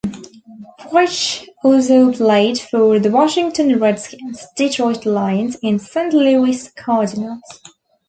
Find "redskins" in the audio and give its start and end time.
3.77-4.43